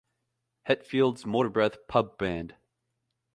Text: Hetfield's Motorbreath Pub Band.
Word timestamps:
Hetfield's 0.67 1.25
Motorbreath 1.25 1.77
Pub 1.87 2.17
Band. 2.17 2.55